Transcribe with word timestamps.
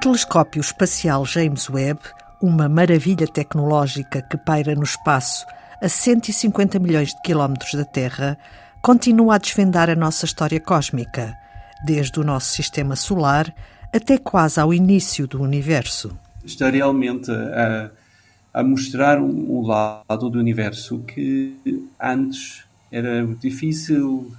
telescópio 0.00 0.60
espacial 0.60 1.26
James 1.26 1.68
Webb, 1.68 2.00
uma 2.40 2.70
maravilha 2.70 3.26
tecnológica 3.26 4.22
que 4.22 4.38
paira 4.38 4.74
no 4.74 4.82
espaço 4.82 5.44
a 5.82 5.90
150 5.90 6.78
milhões 6.78 7.10
de 7.10 7.20
quilómetros 7.20 7.74
da 7.74 7.84
Terra, 7.84 8.38
continua 8.80 9.34
a 9.34 9.38
desvendar 9.38 9.90
a 9.90 9.94
nossa 9.94 10.24
história 10.24 10.58
cósmica, 10.58 11.36
desde 11.84 12.18
o 12.18 12.24
nosso 12.24 12.48
sistema 12.48 12.96
solar 12.96 13.54
até 13.94 14.16
quase 14.16 14.58
ao 14.58 14.72
início 14.72 15.26
do 15.26 15.42
universo. 15.42 16.16
Está 16.42 16.70
realmente 16.70 17.30
a, 17.30 17.90
a 18.54 18.62
mostrar 18.62 19.20
um, 19.20 19.58
um 19.58 19.66
lado 19.66 20.30
do 20.30 20.38
universo 20.38 21.00
que 21.00 21.54
antes 22.00 22.64
era 22.90 23.26
difícil 23.38 24.32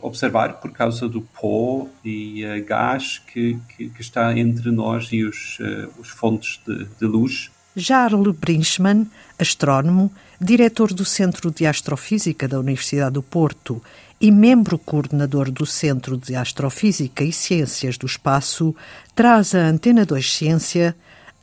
observar 0.00 0.54
por 0.54 0.72
causa 0.72 1.08
do 1.08 1.20
pó 1.20 1.86
e 2.04 2.44
uh, 2.44 2.64
gás 2.64 3.18
que, 3.18 3.58
que, 3.68 3.90
que, 3.90 4.00
está 4.00 4.36
entre 4.38 4.70
nós 4.70 5.08
e 5.12 5.22
os, 5.24 5.58
uh, 5.60 5.90
os 5.98 6.08
fontes 6.08 6.60
de, 6.66 6.86
de 6.98 7.06
luz. 7.06 7.50
Jarl 7.76 8.32
Brinchmann, 8.32 9.06
astrónomo, 9.38 10.10
diretor 10.40 10.92
do 10.92 11.04
Centro 11.04 11.50
de 11.50 11.66
Astrofísica 11.66 12.48
da 12.48 12.58
Universidade 12.58 13.14
do 13.14 13.22
Porto 13.22 13.82
e 14.20 14.30
membro 14.30 14.78
coordenador 14.78 15.50
do 15.50 15.64
Centro 15.64 16.16
de 16.16 16.34
Astrofísica 16.34 17.22
e 17.22 17.32
Ciências 17.32 17.96
do 17.96 18.06
Espaço, 18.06 18.74
traz 19.14 19.54
a 19.54 19.60
Antena 19.60 20.04
2 20.04 20.32
Ciência 20.32 20.96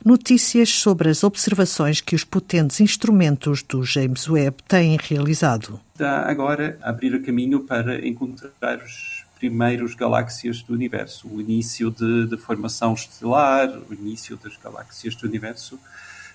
notícias 0.07 0.69
sobre 0.69 1.09
as 1.09 1.21
observações 1.21 1.99
que 1.99 2.15
os 2.15 2.23
potentes 2.23 2.79
instrumentos 2.79 3.61
do 3.61 3.83
James 3.83 4.29
Webb 4.29 4.63
têm 4.65 4.97
realizado. 4.97 5.81
Está 5.93 6.21
agora 6.29 6.79
a 6.81 6.89
abrir 6.89 7.13
o 7.13 7.21
caminho 7.21 7.59
para 7.59 8.07
encontrar 8.07 8.77
os 8.77 9.25
primeiros 9.37 9.95
galáxias 9.95 10.63
do 10.63 10.73
universo, 10.73 11.27
o 11.27 11.41
início 11.41 11.91
de, 11.91 12.25
de 12.25 12.37
formação 12.37 12.93
estelar, 12.93 13.69
o 13.89 13.93
início 13.93 14.37
das 14.37 14.55
galáxias 14.55 15.13
do 15.13 15.27
universo 15.27 15.77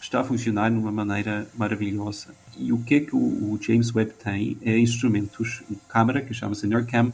está 0.02 0.20
a 0.20 0.24
funcionar 0.24 0.70
de 0.70 0.76
uma 0.76 0.92
maneira 0.92 1.46
maravilhosa. 1.54 2.34
E 2.58 2.72
o 2.72 2.78
que 2.78 2.96
é 2.96 3.00
que 3.00 3.16
o, 3.16 3.58
James 3.60 3.94
Webb 3.94 4.12
tem 4.22 4.58
é 4.60 4.78
instrumentos, 4.78 5.62
uma 5.70 5.78
câmera 5.88 6.20
que 6.20 6.34
chama-se 6.34 6.66
NERCam, 6.66 7.10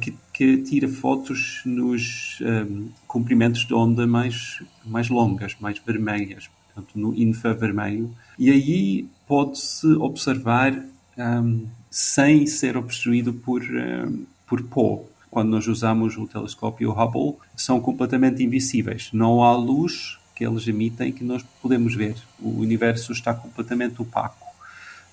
que, 0.00 0.14
que, 0.32 0.56
tira 0.58 0.88
fotos 0.88 1.62
nos 1.64 2.38
um, 2.40 2.46
ehm, 2.46 2.88
comprimentos 3.06 3.64
de 3.64 3.72
onda 3.72 4.06
mais, 4.06 4.62
mais 4.84 5.08
longas, 5.08 5.56
mais 5.60 5.78
vermelhas, 5.78 6.48
portanto, 6.66 6.98
no 6.98 7.14
infravermelho. 7.14 8.12
E 8.38 8.50
aí 8.50 9.06
pode-se 9.26 9.86
observar 9.94 10.72
um, 10.72 10.82
ehm, 11.16 11.66
sem 11.90 12.46
ser 12.46 12.76
obstruído 12.76 13.32
por, 13.32 13.62
um, 13.62 13.78
ehm, 13.78 14.26
por 14.46 14.62
pó. 14.64 15.04
Quando 15.30 15.50
nós 15.50 15.68
usamos 15.68 16.16
o 16.16 16.26
telescópio 16.26 16.90
Hubble, 16.90 17.36
são 17.54 17.80
completamente 17.80 18.42
invisíveis. 18.42 19.10
Não 19.12 19.44
há 19.44 19.54
luz 19.54 20.18
que 20.34 20.46
eles 20.46 20.66
emitem 20.66 21.12
que 21.12 21.22
nós 21.22 21.44
podemos 21.60 21.94
ver. 21.94 22.16
O 22.40 22.60
universo 22.60 23.12
está 23.12 23.34
completamente 23.34 24.00
opaco. 24.00 24.47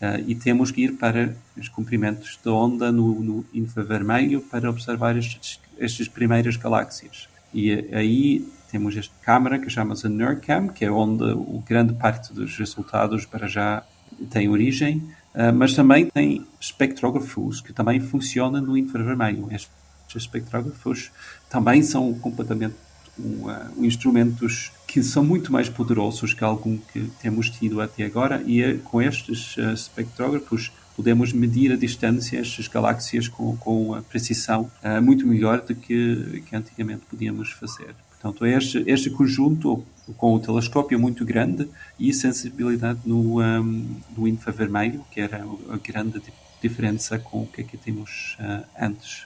Uh, 0.01 0.21
e 0.27 0.35
temos 0.35 0.71
que 0.71 0.83
ir 0.83 0.93
para 0.93 1.35
os 1.57 1.69
comprimentos 1.69 2.37
da 2.43 2.51
onda 2.51 2.91
no, 2.91 3.21
no 3.21 3.45
infravermelho 3.53 4.41
para 4.41 4.69
observar 4.69 5.15
estes, 5.17 5.59
estas 5.79 6.07
primeiras 6.07 6.57
galáxias. 6.57 7.29
E 7.53 7.71
aí 7.93 8.45
temos 8.69 8.97
esta 8.97 9.13
câmara 9.21 9.57
que 9.57 9.69
chama-se 9.69 10.09
NERCam, 10.09 10.67
que 10.67 10.83
é 10.83 10.91
onde 10.91 11.23
o 11.23 11.63
grande 11.65 11.93
parte 11.93 12.33
dos 12.33 12.57
resultados 12.57 13.25
para 13.25 13.47
já 13.47 13.83
tem 14.29 14.49
origem, 14.49 14.97
uh, 15.33 15.53
mas 15.53 15.73
também 15.73 16.07
tem 16.07 16.45
espectrógrafos 16.59 17.61
que 17.61 17.71
também 17.71 18.01
funcionam 18.01 18.61
no 18.61 18.77
infravermelho. 18.77 19.47
Estes 19.49 19.71
espectrógrafos 20.13 21.11
também 21.49 21.81
são 21.81 22.13
completamente 22.15 22.75
um, 23.19 23.49
uh, 23.49 23.85
instrumentos 23.85 24.71
que 24.87 25.03
são 25.03 25.23
muito 25.23 25.51
mais 25.51 25.69
poderosos 25.69 26.33
que 26.33 26.43
algum 26.43 26.77
que 26.77 27.09
temos 27.21 27.49
tido 27.49 27.81
até 27.81 28.05
agora 28.05 28.41
e 28.45 28.61
é, 28.61 28.77
com 28.77 29.01
estes 29.01 29.57
uh, 29.57 29.73
espectrógrafos 29.73 30.71
podemos 30.95 31.33
medir 31.33 31.71
a 31.71 31.75
distância 31.75 32.39
estas 32.39 32.67
galáxias 32.67 33.27
com, 33.27 33.55
com 33.57 33.93
a 33.93 34.01
precisão 34.01 34.71
uh, 34.83 35.01
muito 35.01 35.27
melhor 35.27 35.61
do 35.61 35.75
que, 35.75 36.43
que 36.47 36.55
antigamente 36.55 37.03
podíamos 37.09 37.51
fazer. 37.51 37.93
Portanto, 38.09 38.45
este, 38.45 38.83
este 38.87 39.09
conjunto 39.09 39.85
com 40.17 40.33
o 40.33 40.39
telescópio 40.39 40.99
muito 40.99 41.25
grande 41.25 41.67
e 41.99 42.13
sensibilidade 42.13 42.99
no, 43.05 43.41
um, 43.41 44.01
no 44.17 44.27
infravermelho, 44.27 45.03
que 45.11 45.19
era 45.19 45.45
a 45.69 45.77
grande 45.77 46.21
diferença 46.61 47.19
com 47.19 47.43
o 47.43 47.47
que 47.47 47.61
é 47.61 47.63
que 47.63 47.77
temos 47.77 48.37
uh, 48.39 48.65
antes. 48.79 49.25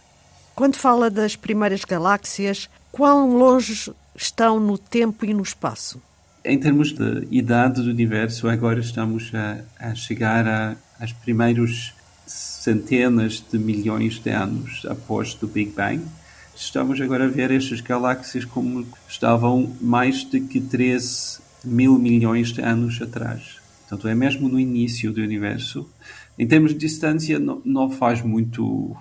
Quando 0.55 0.75
fala 0.75 1.09
das 1.09 1.35
primeiras 1.35 1.85
galáxias, 1.85 2.69
quão 2.91 3.37
longe 3.37 3.91
estão 4.15 4.59
no 4.59 4.77
tempo 4.77 5.25
e 5.25 5.33
no 5.33 5.43
espaço? 5.43 6.01
Em 6.43 6.57
termos 6.57 6.93
de 6.93 7.27
idade 7.29 7.81
do 7.81 7.89
universo, 7.89 8.47
agora 8.47 8.79
estamos 8.79 9.31
a, 9.33 9.59
a 9.77 9.93
chegar 9.93 10.77
às 10.99 11.11
primeiros 11.11 11.93
centenas 12.25 13.43
de 13.51 13.57
milhões 13.57 14.19
de 14.19 14.29
anos 14.29 14.85
após 14.87 15.37
o 15.41 15.47
Big 15.47 15.71
Bang. 15.71 16.01
Estamos 16.55 16.99
agora 17.01 17.25
a 17.25 17.27
ver 17.27 17.51
estas 17.51 17.81
galáxias 17.81 18.45
como 18.45 18.85
estavam 19.07 19.75
mais 19.81 20.23
de 20.29 20.39
que 20.41 20.59
13 20.59 21.39
mil 21.63 21.97
milhões 21.97 22.51
de 22.51 22.61
anos 22.61 23.01
atrás. 23.01 23.57
Portanto, 23.81 24.07
é 24.07 24.15
mesmo 24.15 24.47
no 24.47 24.59
início 24.59 25.11
do 25.11 25.21
universo. 25.21 25.89
Em 26.37 26.47
termos 26.47 26.71
de 26.71 26.77
distância, 26.77 27.39
não, 27.39 27.61
não 27.65 27.89
faz 27.89 28.21
muito 28.21 28.95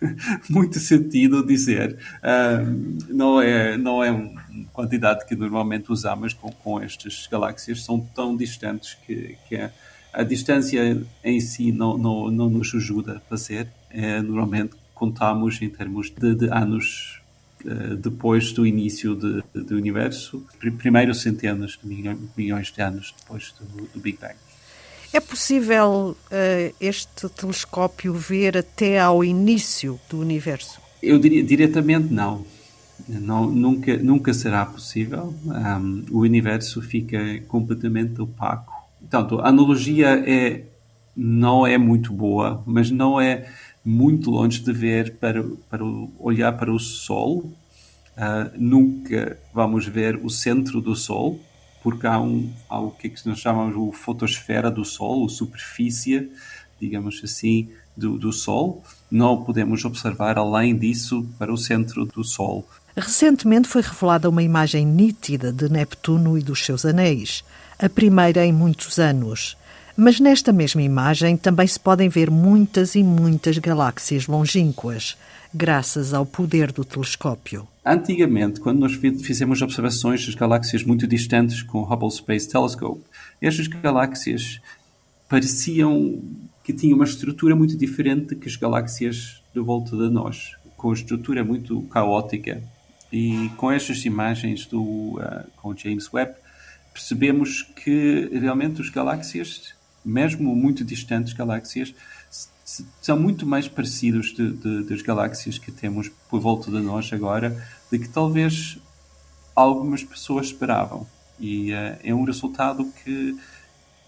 muito 0.48 0.78
sentido 0.78 1.46
dizer. 1.46 1.98
Uh, 2.18 3.12
não, 3.12 3.40
é, 3.40 3.76
não 3.76 4.02
é 4.02 4.10
uma 4.10 4.42
quantidade 4.72 5.26
que 5.26 5.34
normalmente 5.34 5.90
usamos 5.90 6.32
com, 6.32 6.50
com 6.50 6.80
estas 6.80 7.26
galáxias, 7.30 7.84
são 7.84 8.00
tão 8.00 8.36
distantes 8.36 8.96
que, 9.06 9.36
que 9.48 9.56
a, 9.56 9.70
a, 10.12 10.22
distância 10.22 11.02
em 11.22 11.40
si 11.40 11.72
não, 11.72 11.98
não, 11.98 12.30
não 12.30 12.50
nos 12.50 12.74
ajuda 12.74 13.16
a 13.16 13.20
fazer. 13.20 13.68
É, 13.90 14.20
normalmente 14.20 14.76
contamos 14.94 15.60
em 15.62 15.68
termos 15.68 16.10
de, 16.10 16.34
de 16.34 16.52
anos 16.52 17.20
uh, 17.64 17.96
depois 17.96 18.52
do 18.52 18.66
início 18.66 19.14
de, 19.14 19.42
de, 19.54 19.64
do 19.64 19.76
universo, 19.76 20.44
primeiro 20.78 21.14
centenas 21.14 21.78
de 21.82 21.88
milhões, 21.88 22.18
milhões 22.36 22.72
de 22.72 22.82
anos 22.82 23.14
depois 23.18 23.54
do, 23.58 23.86
do 23.86 24.00
Big 24.00 24.18
Bang. 24.18 24.34
É 25.12 25.20
possível 25.20 26.16
uh, 26.30 26.74
este 26.78 27.28
telescópio 27.30 28.12
ver 28.12 28.58
até 28.58 29.00
ao 29.00 29.24
início 29.24 29.98
do 30.08 30.20
universo? 30.20 30.80
Eu 31.02 31.18
diria 31.18 31.42
diretamente 31.42 32.12
não. 32.12 32.44
não 33.08 33.46
nunca, 33.46 33.96
nunca 33.96 34.34
será 34.34 34.66
possível. 34.66 35.34
Um, 35.46 36.04
o 36.10 36.20
universo 36.20 36.82
fica 36.82 37.18
completamente 37.48 38.20
opaco. 38.20 38.72
Portanto, 39.00 39.40
a 39.40 39.48
analogia 39.48 40.08
é, 40.26 40.64
não 41.16 41.66
é 41.66 41.78
muito 41.78 42.12
boa, 42.12 42.62
mas 42.66 42.90
não 42.90 43.18
é 43.18 43.50
muito 43.82 44.30
longe 44.30 44.60
de 44.60 44.72
ver 44.72 45.14
para, 45.14 45.42
para 45.70 45.82
olhar 46.18 46.52
para 46.52 46.70
o 46.70 46.78
Sol. 46.78 47.50
Uh, 48.16 48.50
nunca 48.58 49.38
vamos 49.54 49.86
ver 49.86 50.16
o 50.22 50.28
centro 50.28 50.82
do 50.82 50.94
Sol, 50.94 51.40
porque 51.82 52.06
há, 52.06 52.20
um, 52.20 52.50
o 52.70 52.90
que, 52.90 53.06
é 53.06 53.10
que 53.10 53.26
nós 53.28 53.38
chamamos 53.38 53.76
o 53.76 53.92
fotosfera 53.92 54.70
do 54.70 54.84
Sol, 54.84 55.26
a 55.26 55.28
superfície, 55.28 56.30
digamos 56.80 57.20
assim, 57.22 57.68
do, 57.96 58.18
do 58.18 58.32
Sol. 58.32 58.82
Não 59.10 59.42
podemos 59.44 59.84
observar 59.84 60.38
além 60.38 60.76
disso 60.76 61.26
para 61.38 61.52
o 61.52 61.56
centro 61.56 62.04
do 62.06 62.24
Sol. 62.24 62.68
Recentemente 62.96 63.68
foi 63.68 63.82
revelada 63.82 64.28
uma 64.28 64.42
imagem 64.42 64.84
nítida 64.84 65.52
de 65.52 65.68
Neptuno 65.68 66.36
e 66.36 66.42
dos 66.42 66.64
seus 66.64 66.84
anéis, 66.84 67.44
a 67.78 67.88
primeira 67.88 68.44
em 68.44 68.52
muitos 68.52 68.98
anos. 68.98 69.56
Mas 69.96 70.20
nesta 70.20 70.52
mesma 70.52 70.82
imagem 70.82 71.36
também 71.36 71.66
se 71.66 71.78
podem 71.78 72.08
ver 72.08 72.30
muitas 72.30 72.94
e 72.94 73.02
muitas 73.02 73.58
galáxias 73.58 74.26
longínquas, 74.26 75.16
graças 75.52 76.12
ao 76.12 76.26
poder 76.26 76.72
do 76.72 76.84
telescópio. 76.84 77.66
Antigamente, 77.84 78.60
quando 78.60 78.80
nós 78.80 78.94
fizemos 78.94 79.62
observações 79.62 80.24
das 80.26 80.34
galáxias 80.34 80.84
muito 80.84 81.06
distantes 81.06 81.62
com 81.62 81.78
o 81.78 81.84
Hubble 81.84 82.10
Space 82.10 82.48
Telescope, 82.48 83.02
estas 83.40 83.66
galáxias 83.66 84.60
pareciam 85.28 86.22
que 86.62 86.72
tinham 86.72 86.96
uma 86.96 87.04
estrutura 87.04 87.56
muito 87.56 87.76
diferente 87.76 88.36
que 88.36 88.46
as 88.46 88.56
galáxias 88.56 89.42
de 89.54 89.60
volta 89.60 89.96
de 89.96 90.10
nós, 90.10 90.54
com 90.76 90.92
estrutura 90.92 91.42
muito 91.42 91.80
caótica. 91.84 92.62
E 93.10 93.50
com 93.56 93.72
estas 93.72 94.04
imagens 94.04 94.66
do 94.66 94.82
uh, 94.82 95.50
com 95.56 95.74
James 95.74 96.12
Webb, 96.12 96.34
percebemos 96.92 97.62
que 97.62 98.28
realmente 98.32 98.82
as 98.82 98.90
galáxias, 98.90 99.74
mesmo 100.04 100.54
muito 100.54 100.84
distantes 100.84 101.32
galáxias, 101.32 101.94
são 103.00 103.18
muito 103.18 103.46
mais 103.46 103.66
parecidos 103.66 104.34
de, 104.34 104.52
de, 104.52 104.84
das 104.84 105.02
galáxias 105.02 105.58
que 105.58 105.72
temos 105.72 106.10
por 106.28 106.40
volta 106.40 106.70
de 106.70 106.80
nós 106.80 107.10
agora 107.12 107.66
do 107.90 107.98
que 107.98 108.08
talvez 108.08 108.78
algumas 109.54 110.04
pessoas 110.04 110.46
esperavam. 110.46 111.06
E 111.40 111.72
uh, 111.72 111.98
é 112.02 112.14
um 112.14 112.24
resultado 112.24 112.84
que, 113.02 113.36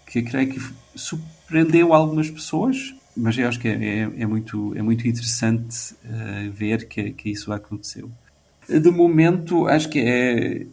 que 0.07 0.23
creio 0.23 0.51
que 0.51 0.61
surpreendeu 0.95 1.95
algumas 1.95 2.31
pessoas, 2.31 2.95
mas 3.17 3.39
eu 3.39 3.49
acho 3.49 3.59
que 3.59 3.69
é, 3.69 3.73
é, 3.73 4.23
é 4.23 4.27
muito, 4.27 4.77
é 4.77 4.83
muito 4.83 5.07
interessante 5.09 5.95
uh, 6.05 6.51
ver 6.53 6.87
que, 6.89 7.13
que 7.13 7.31
isso 7.31 7.53
aconteceu. 7.53 8.11
De 8.69 8.91
momento, 8.91 9.67
acho 9.67 9.89
que 9.89 9.99
é 9.99 10.67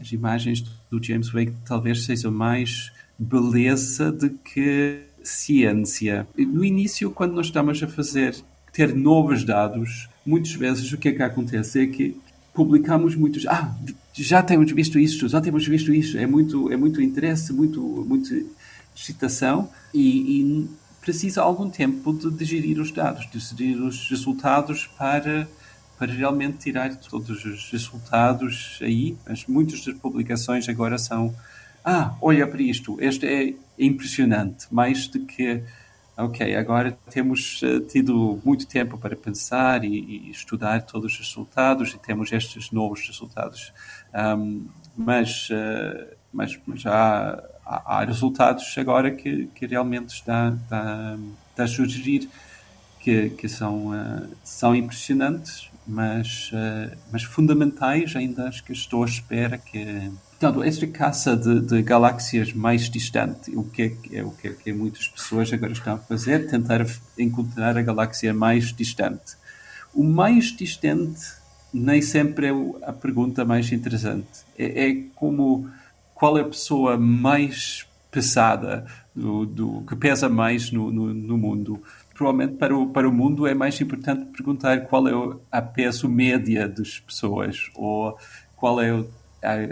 as 0.00 0.12
imagens 0.12 0.60
do 0.88 1.02
James 1.02 1.32
Webb 1.34 1.54
talvez 1.64 2.04
sejam 2.04 2.30
mais 2.30 2.92
beleza 3.18 4.12
do 4.12 4.30
que 4.30 5.05
ciência. 5.26 6.26
No 6.36 6.64
início, 6.64 7.10
quando 7.10 7.34
nós 7.34 7.46
estamos 7.46 7.82
a 7.82 7.88
fazer, 7.88 8.36
ter 8.72 8.94
novos 8.94 9.44
dados, 9.44 10.08
muitas 10.24 10.52
vezes 10.52 10.92
o 10.92 10.98
que 10.98 11.08
é 11.08 11.12
que 11.12 11.22
acontece 11.22 11.82
é 11.82 11.86
que 11.86 12.16
publicamos 12.54 13.14
muitos, 13.14 13.46
ah, 13.46 13.74
já 14.14 14.42
temos 14.42 14.72
visto 14.72 14.98
isto, 14.98 15.28
já 15.28 15.40
temos 15.40 15.66
visto 15.66 15.92
isto, 15.92 16.16
é 16.16 16.26
muito, 16.26 16.72
é 16.72 16.76
muito 16.76 17.02
interesse, 17.02 17.52
muito, 17.52 17.80
muito 17.80 18.34
excitação 18.94 19.68
e, 19.92 20.40
e 20.40 20.70
precisa 21.00 21.42
algum 21.42 21.68
tempo 21.68 22.14
de 22.14 22.30
digerir 22.30 22.80
os 22.80 22.90
dados, 22.90 23.28
de 23.30 23.38
digerir 23.38 23.82
os 23.82 24.08
resultados 24.08 24.86
para 24.98 25.46
para 25.98 26.12
realmente 26.12 26.58
tirar 26.58 26.94
todos 26.96 27.44
os 27.44 27.70
resultados 27.70 28.78
aí. 28.82 29.16
Mas 29.26 29.46
muitas 29.46 29.84
das 29.84 29.94
publicações 29.94 30.68
agora 30.68 30.98
são 30.98 31.34
ah, 31.88 32.16
olha 32.20 32.46
para 32.48 32.60
isto, 32.60 32.96
este 33.00 33.26
é 33.26 33.54
impressionante, 33.78 34.66
mais 34.72 35.06
do 35.06 35.20
que 35.20 35.62
ok, 36.16 36.56
agora 36.56 36.98
temos 37.10 37.62
uh, 37.62 37.80
tido 37.80 38.40
muito 38.44 38.66
tempo 38.66 38.96
para 38.96 39.14
pensar 39.14 39.84
e, 39.84 39.88
e, 39.88 40.30
estudar 40.30 40.82
todos 40.82 41.12
os 41.12 41.18
resultados 41.18 41.92
e 41.94 41.98
temos 41.98 42.32
estes 42.32 42.70
novos 42.72 43.06
resultados. 43.06 43.72
Um, 44.14 44.66
mas, 44.96 45.48
uh, 45.50 46.16
mas, 46.32 46.58
mas 46.66 46.86
há, 46.86 47.40
há, 47.64 48.04
resultados 48.04 48.74
agora 48.78 49.10
que, 49.10 49.46
que 49.54 49.66
realmente 49.66 50.08
está 50.08 50.54
a 51.56 51.66
sugerir 51.66 52.28
que, 52.98 53.30
que 53.30 53.48
são, 53.48 53.90
uh, 53.90 54.28
são 54.42 54.74
impressionantes, 54.74 55.70
mas, 55.86 56.50
mas 57.12 57.22
fundamentais. 57.22 58.14
Ainda 58.16 58.48
acho 58.48 58.64
que 58.64 58.72
estou 58.72 59.02
à 59.02 59.06
espera 59.06 59.58
que 59.58 60.10
Portanto, 60.38 60.62
esta 60.62 60.86
caça 60.86 61.34
de, 61.34 61.60
de, 61.62 61.82
galáxias 61.82 62.52
mais 62.52 62.90
distante, 62.90 63.50
o 63.56 63.64
que, 63.64 63.82
é, 64.12 64.18
é, 64.18 64.22
o 64.22 64.30
que, 64.32 64.48
é 64.48 64.52
que 64.52 64.70
muitas 64.70 65.08
pessoas 65.08 65.50
agora 65.50 65.72
estão 65.72 65.94
a 65.94 65.98
fazer, 65.98 66.46
tentar 66.46 66.84
encontrar 67.18 67.78
a 67.78 67.80
galáxia 67.80 68.34
mais 68.34 68.70
distante. 68.70 69.34
O 69.94 70.04
mais 70.04 70.54
distante 70.54 71.22
nem 71.72 72.02
sempre 72.02 72.48
é 72.48 72.50
a 72.82 72.92
pergunta 72.92 73.46
mais 73.46 73.72
interessante. 73.72 74.44
É, 74.58 74.90
é 74.90 75.02
como 75.14 75.70
qual 76.14 76.36
é 76.36 76.42
a 76.42 76.44
pessoa 76.48 76.98
mais 76.98 77.86
pesada, 78.10 78.86
do, 79.14 79.46
do 79.46 79.82
que 79.88 79.96
pesa 79.96 80.28
mais 80.28 80.70
no, 80.70 80.90
no, 80.90 81.12
no, 81.12 81.38
mundo. 81.38 81.82
Provavelmente 82.14 82.56
para 82.56 82.76
o, 82.76 82.88
para 82.88 83.08
o 83.08 83.12
mundo 83.12 83.46
é 83.46 83.54
mais 83.54 83.80
importante 83.80 84.24
perguntar 84.26 84.82
qual 84.86 85.08
é 85.08 85.12
a 85.50 85.62
peso 85.62 86.08
média 86.08 86.68
das 86.68 86.98
pessoas 86.98 87.70
ou 87.74 88.16
qual 88.56 88.80
é 88.80 88.92
o 88.92 89.08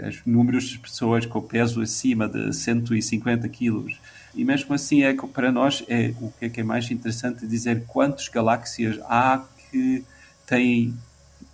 os 0.07 0.25
números 0.25 0.65
de 0.65 0.79
pessoas 0.79 1.25
com 1.25 1.41
peso 1.41 1.81
acima 1.81 2.27
de 2.27 2.53
150 2.53 3.47
quilos. 3.49 3.99
E 4.33 4.43
mesmo 4.43 4.73
assim, 4.73 5.03
é 5.03 5.13
para 5.13 5.51
nós 5.51 5.83
é 5.87 6.13
o 6.21 6.31
que 6.31 6.45
é, 6.45 6.49
que 6.49 6.61
é 6.61 6.63
mais 6.63 6.89
interessante 6.91 7.47
dizer 7.47 7.83
quantas 7.87 8.27
galáxias 8.27 8.99
há 9.03 9.43
que 9.71 10.03
têm 10.45 10.93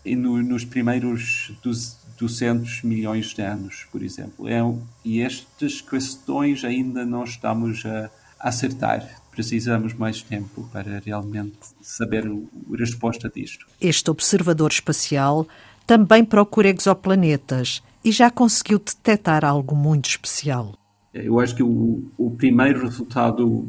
no, 0.06 0.42
nos 0.42 0.66
primeiros 0.66 1.54
200 2.22 2.84
milhões 2.84 3.34
de 3.34 3.42
anos, 3.42 3.88
por 3.92 4.04
exemplo. 4.04 4.48
É, 4.48 4.62
e 5.04 5.22
estas 5.22 5.82
questões 5.82 6.64
ainda 6.64 7.04
não 7.04 7.24
estamos 7.24 7.84
a 7.84 8.10
acertar. 8.40 9.22
Precisamos 9.32 9.94
mais 9.94 10.22
tempo 10.22 10.70
para 10.72 11.02
realmente 11.04 11.58
saber 11.82 12.28
a 12.28 12.78
resposta 12.78 13.32
disto. 13.34 13.66
Este 13.80 14.12
observador 14.12 14.72
espacial 14.72 15.48
também 15.88 16.24
procura 16.24 16.70
exoplanetas 16.70 17.82
e 18.04 18.12
já 18.12 18.30
conseguiu 18.30 18.78
detectar 18.78 19.44
algo 19.44 19.76
muito 19.76 20.10
especial. 20.10 20.76
Eu 21.14 21.40
acho 21.40 21.56
que 21.56 21.64
o, 21.64 22.04
o 22.18 22.32
primeiro 22.32 22.82
resultado 22.82 23.66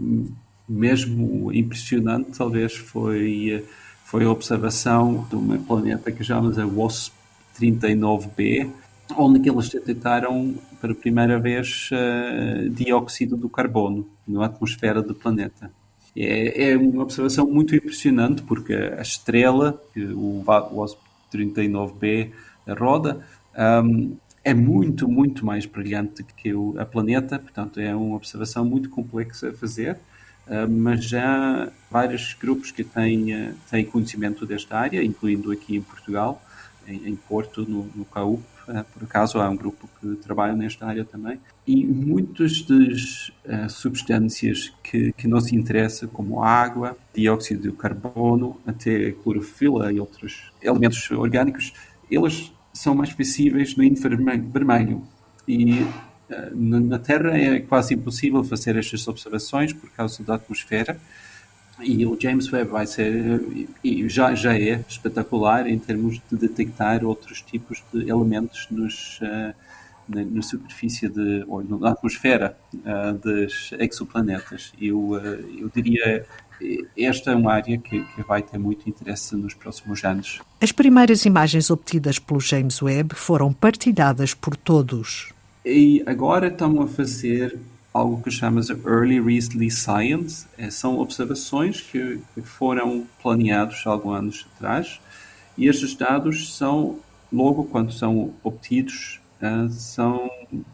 mesmo 0.69 1.52
impressionante 1.52 2.37
talvez 2.37 2.75
foi, 2.76 3.64
foi 4.05 4.25
a 4.25 4.31
observação 4.31 5.26
de 5.28 5.37
uma 5.37 5.58
planeta 5.58 6.12
que 6.12 6.22
chamamos 6.22 6.58
a 6.58 6.66
WASP 6.66 7.21
39b, 7.58 8.70
onde 9.16 9.49
eles 9.49 9.69
detectaram 9.69 10.54
pela 10.81 10.94
primeira 10.94 11.38
vez 11.38 11.90
uh, 11.93 12.69
dióxido 12.70 13.37
do 13.37 13.49
carbono 13.49 14.08
na 14.26 14.46
atmosfera 14.46 15.02
do 15.02 15.14
planeta. 15.14 15.70
É, 16.14 16.70
é, 16.70 16.76
uma 16.76 17.02
observação 17.02 17.46
muito 17.46 17.75
impressionante 17.75 18.43
porque 18.43 18.75
a 18.75 19.00
estrela 19.00 19.81
o 19.96 20.43
WASP 20.46 20.99
39b 21.32 22.31
roda 22.78 23.26
um, 23.84 24.16
é 24.44 24.52
muito, 24.52 25.08
muito 25.08 25.46
mais 25.46 25.64
brilhante 25.66 26.22
que 26.37 26.52
o 26.52 26.75
a 26.78 26.84
planeta, 26.84 27.38
portanto 27.38 27.81
é 27.81 27.94
uma 27.94 28.16
observação 28.16 28.64
muito 28.64 28.90
complexa 28.90 29.50
a 29.50 29.52
fazer, 29.52 29.96
uh, 30.46 30.69
mas 30.69 31.05
já 31.05 31.70
vários 31.90 32.34
grupos 32.34 32.70
que 32.70 32.84
têm, 32.84 33.34
uh, 33.34 33.55
têm 33.70 33.84
conhecimento 33.84 34.44
desta 34.44 34.76
área, 34.76 35.02
incluindo 35.02 35.50
aqui 35.50 35.76
em 35.76 35.82
Portugal, 35.82 36.43
em, 36.87 37.08
em 37.08 37.17
Porto, 37.17 37.62
no, 37.69 37.88
no 37.94 38.05
CAUP, 38.05 38.43
uh, 38.69 38.84
por 38.93 39.05
acaso 39.05 39.38
há 39.38 39.49
um 39.49 39.56
grupo 39.56 39.88
que 40.00 40.17
trabalha 40.17 40.55
nesta 40.55 40.87
área 40.87 41.05
também, 41.05 41.40
e 41.67 41.87
muitas 41.87 42.62
das 42.62 43.31
substâncias 43.70 44.73
que, 44.82 45.12
que 45.12 45.29
nos 45.29 45.52
interessam, 45.52 46.08
como 46.08 46.43
água, 46.43 46.96
dióxido 47.14 47.70
de 47.70 47.76
carbono, 47.76 48.61
até 48.67 49.12
clorofila 49.12 49.93
e 49.93 50.00
outros 50.00 50.50
elementos 50.61 51.11
orgânicos, 51.11 51.73
eles 52.11 52.52
são 52.73 52.94
mais 52.94 53.11
visíveis 53.11 53.76
no 53.76 53.84
infravermelho. 53.84 55.02
E 55.46 55.82
uh, 55.82 55.90
na 56.55 56.99
Terra 56.99 57.37
é 57.37 57.61
quase 57.61 57.94
impossível 57.94 58.43
fazer 58.43 58.76
estas 58.76 59.06
observações 59.06 59.73
por 59.73 59.90
causa 59.90 60.23
da 60.23 60.34
atmosfera. 60.34 60.99
E 61.82 62.06
o 62.06 62.17
James 62.20 62.52
Webb 62.52 62.70
vai 62.70 62.87
ser, 62.87 63.43
e 63.82 64.08
já, 64.08 64.34
já 64.34 64.56
é 64.56 64.84
espetacular 64.88 65.67
em 65.67 65.79
termos 65.79 66.20
de 66.31 66.37
detectar 66.37 67.05
outros 67.05 67.43
tipos 67.43 67.82
de 67.93 68.08
elementos 68.08 68.67
nos, 68.70 69.19
uh, 69.20 69.55
na, 70.08 70.25
na, 70.25 70.43
superfície 70.43 71.08
de, 71.08 71.44
ou 71.49 71.62
na 71.64 71.90
atmosfera 71.90 72.56
uh, 72.75 73.12
dos 73.14 73.73
exoplanetas. 73.79 74.73
Eu, 74.81 75.17
eu 75.58 75.70
diria 75.75 76.26
esta 76.96 77.32
é 77.32 77.34
uma 77.34 77.52
área 77.52 77.76
que, 77.79 78.05
que, 78.05 78.22
vai 78.22 78.43
ter 78.43 78.58
muito 78.58 78.89
interesse 78.89 79.34
nos 79.36 79.55
próximos 79.55 80.05
anos. 80.05 80.41
As 80.60 80.70
primeiras 80.70 81.24
imagens 81.24 81.70
obtidas 81.70 82.19
pelo 82.19 82.41
James 82.41 82.81
Webb 82.81 83.15
foram 83.15 83.53
partilhadas 83.53 84.34
por 84.34 84.56
todos. 84.56 85.32
E 85.65 86.03
agora 86.06 86.48
estamos 86.48 86.84
a 86.84 86.94
fazer 86.94 87.58
algo 87.93 88.22
que 88.22 88.31
chamamos 88.31 88.70
Early 88.70 89.20
Recently 89.20 89.70
Science. 89.70 90.46
É, 90.56 90.70
são 90.70 90.99
observações 90.99 91.81
que, 91.81 92.20
que 92.34 92.43
foram 92.43 93.06
planeados 93.22 93.87
alguns 93.87 94.17
anos 94.17 94.46
atrás 94.55 95.01
e 95.56 95.69
estes 95.69 95.94
dados 95.94 96.56
são, 96.56 96.99
logo 97.32 97.65
quando 97.65 97.93
são 97.93 98.32
obtidos, 98.43 99.20
uh, 99.43 99.69
são, 99.70 100.31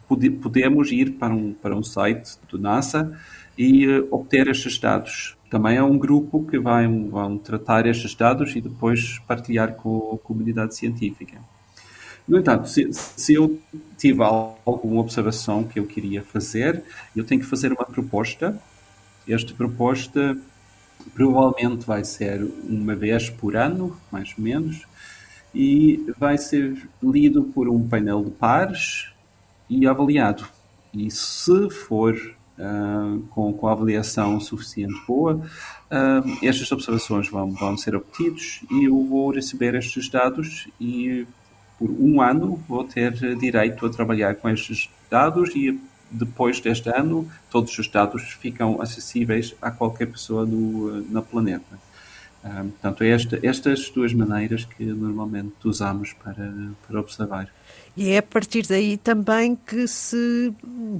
pode, 0.07 0.29
podemos 0.29 0.91
ir 0.91 1.11
para 1.13 1.33
um, 1.33 1.53
para 1.53 1.75
um 1.75 1.83
site 1.83 2.37
do 2.49 2.57
NASA 2.57 3.17
e 3.57 3.85
uh, 3.87 4.07
obter 4.09 4.47
estes 4.47 4.77
dados 4.77 5.35
também 5.49 5.77
é 5.77 5.83
um 5.83 5.97
grupo 5.97 6.45
que 6.45 6.59
vai, 6.59 6.87
vão 6.87 7.37
tratar 7.37 7.87
estes 7.87 8.13
dados 8.13 8.55
e 8.55 8.61
depois 8.61 9.17
partilhar 9.27 9.73
com 9.73 10.13
a 10.13 10.17
comunidade 10.19 10.75
científica. 10.75 11.39
No 12.29 12.37
entanto, 12.37 12.69
se, 12.69 12.87
se 12.93 13.33
eu 13.33 13.59
tiver 13.97 14.23
alguma 14.23 15.01
observação 15.01 15.63
que 15.63 15.79
eu 15.79 15.87
queria 15.87 16.21
fazer, 16.21 16.83
eu 17.15 17.25
tenho 17.25 17.41
que 17.41 17.47
fazer 17.47 17.73
uma 17.73 17.83
proposta. 17.83 18.55
Esta 19.27 19.51
proposta 19.55 20.37
provavelmente 21.15 21.87
vai 21.87 22.03
ser 22.03 22.47
uma 22.69 22.95
vez 22.95 23.31
por 23.31 23.55
ano, 23.55 23.97
mais 24.11 24.31
ou 24.37 24.43
menos, 24.43 24.85
e 25.55 26.05
vai 26.19 26.37
ser 26.37 26.87
lido 27.01 27.45
por 27.45 27.67
um 27.67 27.87
painel 27.87 28.23
de 28.23 28.29
pares 28.29 29.11
e 29.67 29.87
avaliado. 29.87 30.45
E 30.93 31.09
se 31.09 31.67
for 31.71 32.15
uh, 32.59 33.19
com, 33.31 33.51
com 33.53 33.67
a 33.67 33.71
avaliação 33.71 34.39
suficiente 34.39 35.01
boa, 35.07 35.33
uh, 35.35 36.45
estas 36.45 36.71
observações 36.71 37.27
vão, 37.27 37.51
vão 37.53 37.75
ser 37.75 37.95
obtidos 37.95 38.61
e 38.69 38.85
eu 38.85 39.03
vou 39.03 39.31
receber 39.31 39.73
estes 39.73 40.07
dados 40.09 40.67
e 40.79 41.25
por 41.79 41.89
um 41.89 42.21
ano 42.21 42.61
vou 42.67 42.83
ter 42.83 43.13
direito 43.37 43.85
a 43.85 43.89
trabalhar 43.89 44.35
com 44.35 44.49
estes 44.49 44.89
dados 45.09 45.55
e 45.55 45.79
depois 46.11 46.59
deste 46.59 46.89
ano 46.89 47.27
todos 47.49 47.77
os 47.79 47.87
dados 47.87 48.21
ficam 48.33 48.81
acessíveis 48.81 49.55
a 49.61 49.71
qualquer 49.71 50.07
pessoa 50.07 50.45
no, 50.45 51.01
na 51.09 51.21
planeta. 51.21 51.79
Um, 52.43 52.69
portanto, 52.69 53.03
é 53.03 53.09
esta, 53.09 53.39
estas 53.43 53.89
duas 53.89 54.13
maneiras 54.13 54.63
que 54.63 54.83
normalmente 54.85 55.55
usamos 55.65 56.13
para, 56.13 56.51
para 56.87 56.99
observar. 56.99 57.49
E 57.97 58.11
é 58.11 58.19
a 58.19 58.23
partir 58.23 58.65
daí 58.65 58.97
também 58.97 59.55
que 59.55 59.87
se 59.87 60.53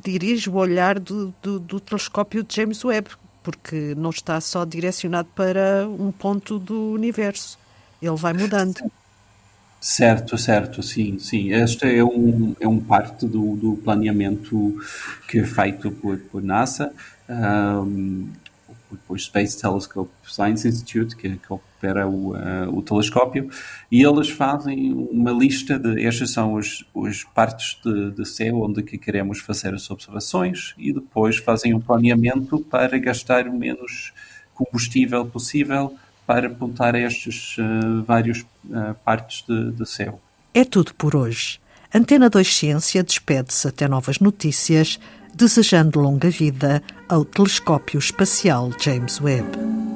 dirige 0.04 0.50
o 0.50 0.56
olhar 0.56 1.00
do, 1.00 1.34
do, 1.42 1.60
do 1.60 1.80
telescópio 1.80 2.44
de 2.44 2.56
James 2.56 2.84
Webb, 2.84 3.12
porque 3.42 3.96
não 3.96 4.10
está 4.10 4.42
só 4.42 4.66
direcionado 4.66 5.30
para 5.34 5.88
um 5.88 6.12
ponto 6.12 6.60
do 6.60 6.92
universo. 6.92 7.58
Ele 8.02 8.16
vai 8.16 8.34
mudando. 8.34 8.80
Certo, 9.82 10.38
certo, 10.38 10.84
sim, 10.84 11.18
sim. 11.20 11.54
Este 11.54 11.86
é 11.98 12.04
um, 12.04 12.54
é 12.60 12.68
um 12.68 12.80
parte 12.82 13.26
do, 13.26 13.56
do 13.56 13.78
planeamento 13.78 14.78
que 15.28 15.40
é 15.40 15.46
feito 15.46 15.90
por, 15.90 16.18
por 16.18 16.44
NASA, 16.44 16.92
um, 17.30 18.30
por 19.08 19.18
Space 19.18 19.62
Telescope 19.62 20.12
Science 20.24 20.68
Institute, 20.68 21.16
que, 21.16 21.38
que 21.38 21.54
opera 21.54 22.06
o, 22.06 22.36
uh, 22.36 22.78
o 22.78 22.82
telescópio, 22.82 23.50
e 23.90 24.04
eles 24.04 24.30
fazem 24.30 24.92
uma 24.94 25.32
lista 25.32 25.80
de 25.80 26.06
estas 26.06 26.32
são 26.32 26.58
as, 26.58 26.84
as 27.08 27.24
partes 27.24 27.80
de, 27.82 28.12
de 28.12 28.26
céu 28.26 28.62
onde 28.62 28.84
que 28.84 28.98
queremos 28.98 29.40
fazer 29.40 29.74
as 29.74 29.90
observações 29.90 30.74
e 30.78 30.92
depois 30.92 31.38
fazem 31.38 31.74
um 31.74 31.80
planeamento 31.80 32.60
para 32.60 32.98
gastar 32.98 33.48
o 33.48 33.58
menos 33.58 34.12
combustível 34.54 35.26
possível 35.26 35.96
para 36.30 36.46
apontar 36.46 36.94
estas 36.94 37.58
uh, 37.58 38.04
várias 38.04 38.42
uh, 38.42 38.94
partes 39.04 39.44
de, 39.48 39.72
de 39.72 39.84
céu. 39.90 40.22
É 40.54 40.64
tudo 40.64 40.94
por 40.94 41.16
hoje. 41.16 41.60
Antena 41.92 42.30
2 42.30 42.56
Ciência 42.56 43.02
despede-se 43.02 43.68
até 43.68 43.88
novas 43.88 44.20
notícias, 44.20 45.00
desejando 45.34 46.00
longa 46.00 46.30
vida 46.30 46.84
ao 47.10 47.26
telescópio 47.26 47.98
espacial 47.98 48.70
James 48.80 49.20
Webb. 49.20 49.89